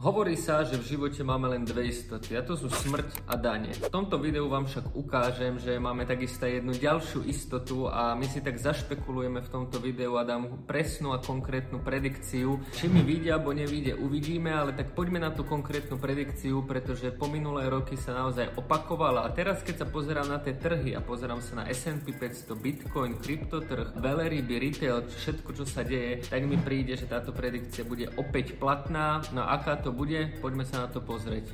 [0.00, 3.68] Hovorí sa, že v živote máme len dve istoty a to sú smrť a dane.
[3.68, 8.40] V tomto videu vám však ukážem, že máme takisto jednu ďalšiu istotu a my si
[8.40, 12.64] tak zašpekulujeme v tomto videu a dám presnú a konkrétnu predikciu.
[12.72, 17.28] Či mi vyjde alebo nevyjde, uvidíme, ale tak poďme na tú konkrétnu predikciu, pretože po
[17.28, 21.44] minulé roky sa naozaj opakovala a teraz keď sa pozerám na tie trhy a pozerám
[21.44, 26.96] sa na S&P 500, Bitcoin, kryptotrh, veľryby, retail, všetko čo sa deje, tak mi príde,
[26.96, 29.20] že táto predikcia bude opäť platná.
[29.36, 31.50] No a aká to to bude, poďme sa na to pozrieť.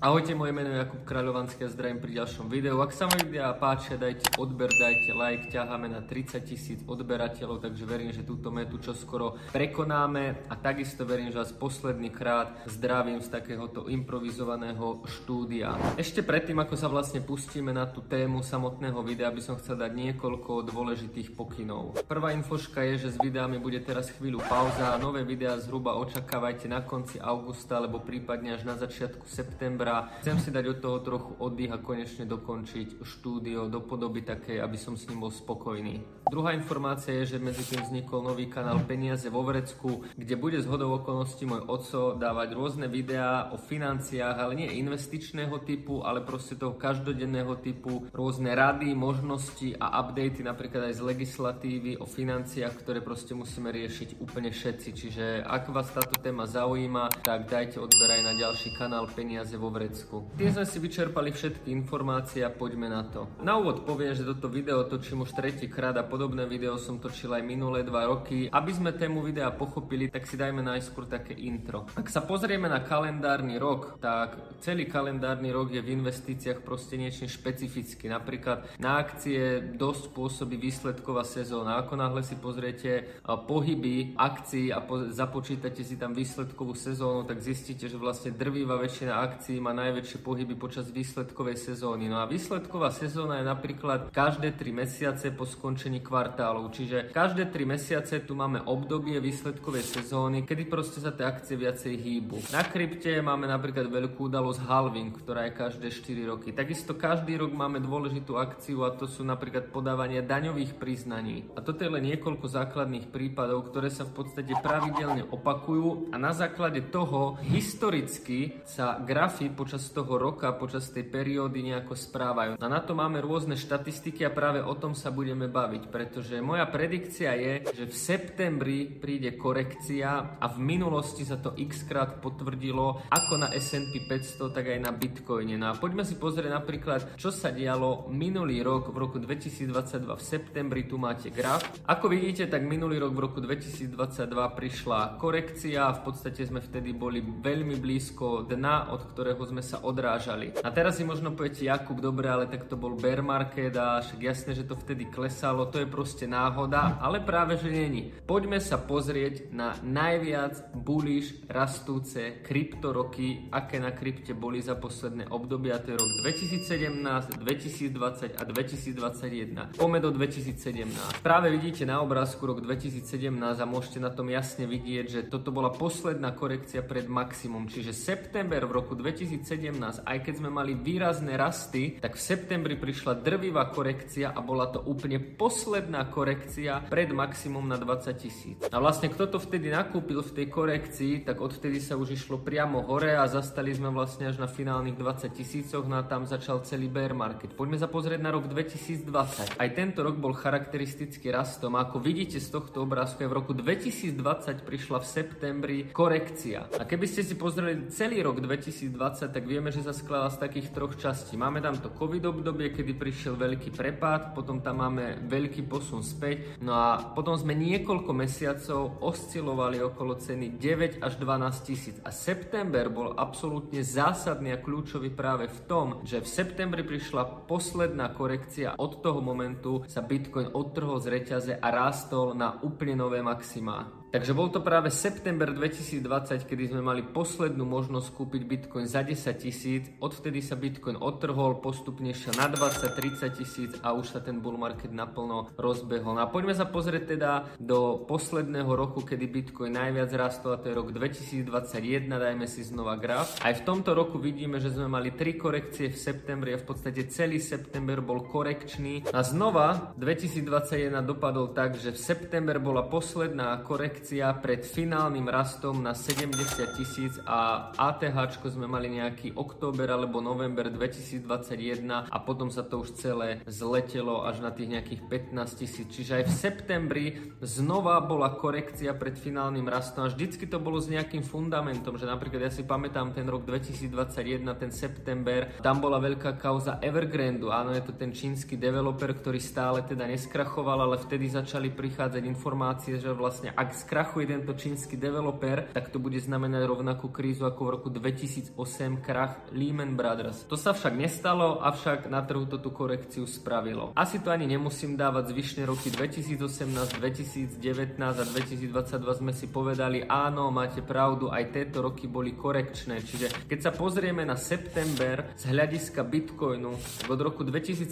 [0.00, 2.80] Ahojte, moje meno je Jakub Kráľovanský a zdravím pri ďalšom videu.
[2.80, 7.84] Ak sa vám videá páčia, dajte odber, dajte like, ťaháme na 30 tisíc odberateľov, takže
[7.84, 13.28] verím, že túto metu čoskoro prekonáme a takisto verím, že vás posledný krát zdravím z
[13.28, 15.76] takéhoto improvizovaného štúdia.
[16.00, 19.92] Ešte predtým, ako sa vlastne pustíme na tú tému samotného videa, by som chcel dať
[19.92, 22.00] niekoľko dôležitých pokynov.
[22.08, 26.72] Prvá infoška je, že s videami bude teraz chvíľu pauza a nové videá zhruba očakávajte
[26.72, 30.08] na konci augusta alebo prípadne až na začiatku septembra večera.
[30.20, 34.78] Chcem si dať od toho trochu oddych a konečne dokončiť štúdio do podoby takej, aby
[34.78, 36.02] som s ním bol spokojný.
[36.30, 40.70] Druhá informácia je, že medzi tým vznikol nový kanál Peniaze vo Vrecku, kde bude z
[40.70, 46.54] hodou okolností môj oco dávať rôzne videá o financiách, ale nie investičného typu, ale proste
[46.54, 53.02] toho každodenného typu, rôzne rady, možnosti a updaty napríklad aj z legislatívy o financiách, ktoré
[53.02, 54.88] proste musíme riešiť úplne všetci.
[54.94, 59.66] Čiže ak vás táto téma zaujíma, tak dajte odber aj na ďalší kanál Peniaze vo
[59.66, 60.28] Vrecku Turecku.
[60.36, 63.24] Tým sme si vyčerpali všetky informácie a poďme na to.
[63.40, 67.40] Na úvod poviem, že toto video točím už tretíkrát a podobné video som točil aj
[67.40, 68.52] minulé dva roky.
[68.52, 71.88] Aby sme tému videa pochopili, tak si dajme najskôr také intro.
[71.96, 77.24] Ak sa pozrieme na kalendárny rok, tak celý kalendárny rok je v investíciách proste niečo
[77.24, 78.12] špecificky.
[78.12, 81.80] Napríklad na akcie dosť pôsobí výsledková sezóna.
[81.80, 87.88] Ako náhle si pozriete pohyby akcií a po- započítate si tam výsledkovú sezónu, tak zistíte,
[87.88, 92.10] že vlastne drvivá väčšina akcií má má najväčšie pohyby počas výsledkovej sezóny.
[92.10, 96.74] No a výsledková sezóna je napríklad každé 3 mesiace po skončení kvartálov.
[96.74, 101.94] Čiže každé 3 mesiace tu máme obdobie výsledkovej sezóny, kedy proste sa tie akcie viacej
[101.94, 102.50] hýbu.
[102.50, 106.50] Na krypte máme napríklad veľkú udalosť halving, ktorá je každé 4 roky.
[106.50, 111.46] Takisto každý rok máme dôležitú akciu a to sú napríklad podávanie daňových priznaní.
[111.54, 116.34] A toto je len niekoľko základných prípadov, ktoré sa v podstate pravidelne opakujú a na
[116.34, 122.56] základe toho historicky sa grafy počas toho roka, počas tej periódy nejako správajú.
[122.56, 126.64] A na to máme rôzne štatistiky a práve o tom sa budeme baviť, pretože moja
[126.64, 133.04] predikcia je, že v septembri príde korekcia a v minulosti sa to x krát potvrdilo
[133.12, 135.60] ako na S&P 500, tak aj na Bitcoine.
[135.60, 140.22] No a poďme si pozrieť napríklad, čo sa dialo minulý rok v roku 2022 v
[140.24, 141.60] septembri, tu máte graf.
[141.84, 143.92] Ako vidíte, tak minulý rok v roku 2022
[144.32, 150.54] prišla korekcia, v podstate sme vtedy boli veľmi blízko dna, od ktorého sme sa odrážali.
[150.62, 154.20] A teraz si možno poviete, Jakub, dobre, ale tak to bol bear market a však
[154.22, 158.14] jasné, že to vtedy klesalo, to je proste náhoda, ale práve, že není.
[158.24, 165.82] Poďme sa pozrieť na najviac bullish rastúce kryptoroky, aké na krypte boli za posledné obdobia,
[165.82, 169.74] to je rok 2017, 2020 a 2021.
[169.74, 171.24] Poďme do 2017.
[171.24, 173.02] Práve vidíte na obrázku rok 2017
[173.34, 178.62] a môžete na tom jasne vidieť, že toto bola posledná korekcia pred maximum, čiže september
[178.68, 183.72] v roku 2017 2017, aj keď sme mali výrazné rasty, tak v septembri prišla drvivá
[183.72, 188.58] korekcia a bola to úplne posledná korekcia pred maximum na 20 tisíc.
[188.68, 192.84] A vlastne kto to vtedy nakúpil v tej korekcii, tak odvtedy sa už išlo priamo
[192.84, 196.92] hore a zastali sme vlastne až na finálnych 20 tisícoch, no a tam začal celý
[196.92, 197.56] bear market.
[197.56, 199.56] Poďme sa pozrieť na rok 2020.
[199.56, 203.52] Aj tento rok bol charakteristický rastom a ako vidíte z tohto obrázku, aj v roku
[203.56, 206.68] 2020 prišla v septembri korekcia.
[206.76, 210.74] A keby ste si pozreli celý rok 2020, tak vieme, že sa skladá z takých
[210.74, 211.38] troch častí.
[211.38, 216.58] Máme tam to covid obdobie, kedy prišiel veľký prepad, potom tam máme veľký posun späť,
[216.58, 221.96] no a potom sme niekoľko mesiacov oscilovali okolo ceny 9 až 12 tisíc.
[222.02, 228.10] A september bol absolútne zásadný a kľúčový práve v tom, že v septembri prišla posledná
[228.10, 233.99] korekcia, od toho momentu sa Bitcoin odtrhol z reťaze a rástol na úplne nové maximá.
[234.10, 239.14] Takže bol to práve september 2020, kedy sme mali poslednú možnosť kúpiť Bitcoin za 10
[239.38, 239.86] tisíc.
[240.02, 244.90] Odvtedy sa Bitcoin otrhol, postupne šiel na 20-30 tisíc a už sa ten bull market
[244.90, 246.18] naplno rozbehol.
[246.18, 250.74] No a poďme sa pozrieť teda do posledného roku, kedy Bitcoin najviac rastol, a to
[250.74, 253.38] je rok 2021, dajme si znova graf.
[253.46, 257.06] Aj v tomto roku vidíme, že sme mali tri korekcie v septembri a v podstate
[257.06, 259.06] celý september bol korekčný.
[259.14, 263.99] A znova 2021 dopadol tak, že v september bola posledná korekcia
[264.40, 272.08] pred finálnym rastom na 70 tisíc a ATH sme mali nejaký október alebo november 2021
[272.08, 275.02] a potom sa to už celé zletelo až na tých nejakých
[275.34, 275.86] 15 tisíc.
[275.92, 277.06] Čiže aj v septembri
[277.44, 282.48] znova bola korekcia pred finálnym rastom a vždycky to bolo s nejakým fundamentom, že napríklad
[282.48, 287.84] ja si pamätám ten rok 2021, ten september, tam bola veľká kauza Evergrandu, áno, je
[287.84, 293.52] to ten čínsky developer, ktorý stále teda neskrachoval, ale vtedy začali prichádzať informácie, že vlastne
[293.52, 298.54] ak skrachuje tento čínsky developer, tak to bude znamenať rovnakú krízu ako v roku 2008
[299.02, 300.46] krach Lehman Brothers.
[300.46, 303.90] To sa však nestalo, avšak na trhu to tú korekciu spravilo.
[303.98, 310.54] Asi to ani nemusím dávať zvyšné roky 2018, 2019 a 2022 sme si povedali, áno,
[310.54, 313.02] máte pravdu, aj tieto roky boli korekčné.
[313.02, 316.78] Čiže keď sa pozrieme na september z hľadiska Bitcoinu,
[317.10, 317.90] od roku 2017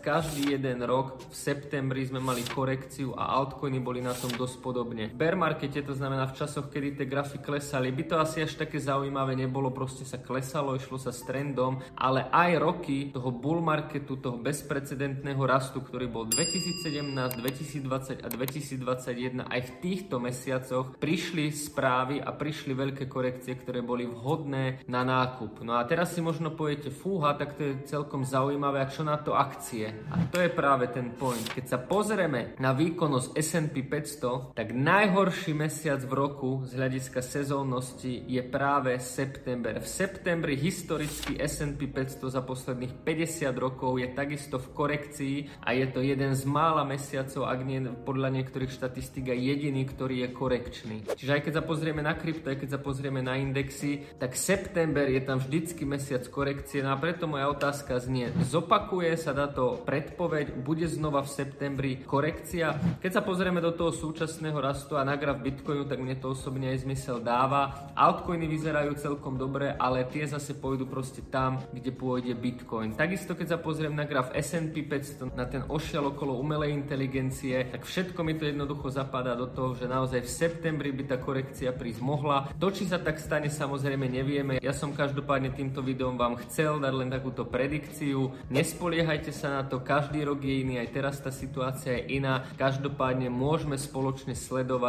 [0.00, 5.12] každý jeden rok v septembri sme mali korekciu a altcoiny boli na tom dosť podobne.
[5.26, 8.78] Bear markete, to znamená v časoch, kedy tie grafy klesali, by to asi až také
[8.78, 14.22] zaujímavé nebolo, proste sa klesalo, išlo sa s trendom, ale aj roky toho bull marketu,
[14.22, 22.22] toho bezprecedentného rastu, ktorý bol 2017, 2020 a 2021, aj v týchto mesiacoch prišli správy
[22.22, 25.66] a prišli veľké korekcie, ktoré boli vhodné na nákup.
[25.66, 29.18] No a teraz si možno poviete, fúha, tak to je celkom zaujímavé, a čo na
[29.18, 29.90] to akcie?
[30.06, 31.50] A to je práve ten point.
[31.50, 34.70] Keď sa pozrieme na výkonnosť S&P 500, tak
[35.16, 39.80] najhorší mesiac v roku z hľadiska sezónnosti je práve september.
[39.80, 45.88] V septembri historicky S&P 500 za posledných 50 rokov je takisto v korekcii a je
[45.88, 50.96] to jeden z mála mesiacov, ak nie podľa niektorých štatistík aj jediný, ktorý je korekčný.
[51.16, 55.08] Čiže aj keď sa pozrieme na krypto, aj keď sa pozrieme na indexy, tak september
[55.08, 56.84] je tam vždycky mesiac korekcie.
[56.84, 63.00] No a preto moja otázka znie, zopakuje sa táto predpoveď, bude znova v septembri korekcia?
[63.00, 66.74] Keď sa pozrieme do toho súčasného rastu a na graf Bitcoinu, tak mne to osobne
[66.74, 67.94] aj zmysel dáva.
[67.94, 72.98] Altcoiny vyzerajú celkom dobre, ale tie zase pôjdu proste tam, kde pôjde Bitcoin.
[72.98, 77.86] Takisto keď sa pozriem na graf S&P 500, na ten ošial okolo umelej inteligencie, tak
[77.86, 82.02] všetko mi to jednoducho zapadá do toho, že naozaj v septembri by tá korekcia prísť
[82.02, 82.50] mohla.
[82.58, 84.58] To, či sa tak stane, samozrejme nevieme.
[84.58, 88.34] Ja som každopádne týmto videom vám chcel dať len takúto predikciu.
[88.50, 92.48] Nespoliehajte sa na to, každý rok je iný, aj teraz tá situácia je iná.
[92.56, 94.32] Každopádne môžeme spoločne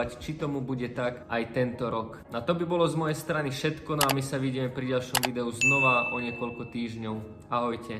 [0.07, 2.23] sledovať, či tomu bude tak aj tento rok.
[2.31, 5.27] Na to by bolo z mojej strany všetko, no a my sa vidíme pri ďalšom
[5.27, 7.15] videu znova o niekoľko týždňov.
[7.51, 7.99] Ahojte.